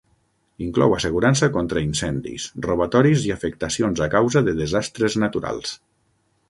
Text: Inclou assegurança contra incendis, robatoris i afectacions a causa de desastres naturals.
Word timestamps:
Inclou 0.67 0.95
assegurança 0.95 1.49
contra 1.57 1.83
incendis, 1.89 2.47
robatoris 2.69 3.29
i 3.29 3.35
afectacions 3.37 4.03
a 4.09 4.09
causa 4.19 4.45
de 4.51 4.59
desastres 4.65 5.21
naturals. 5.27 5.81